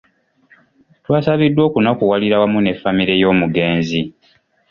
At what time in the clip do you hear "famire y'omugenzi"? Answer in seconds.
2.81-4.01